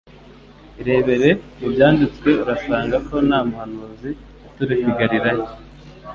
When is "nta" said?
3.27-3.39